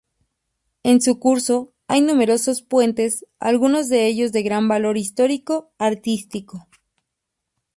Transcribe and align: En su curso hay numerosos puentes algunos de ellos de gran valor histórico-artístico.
En 0.81 0.99
su 0.99 1.19
curso 1.19 1.73
hay 1.87 2.01
numerosos 2.01 2.63
puentes 2.63 3.27
algunos 3.37 3.87
de 3.87 4.07
ellos 4.07 4.31
de 4.31 4.41
gran 4.41 4.67
valor 4.67 4.97
histórico-artístico. 4.97 6.67